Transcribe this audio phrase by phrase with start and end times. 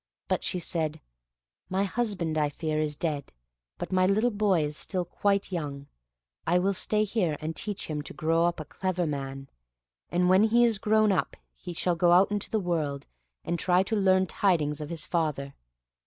[0.27, 0.99] But she said,
[1.69, 3.31] "My husband, I fear, is dead,
[3.77, 5.85] but my little boy is still quite young;
[6.47, 9.47] I will stay here and teach him to grow up a clever man,
[10.09, 13.05] and when he is grown up he shall go out into the world,
[13.45, 15.53] and try and learn tidings of his father.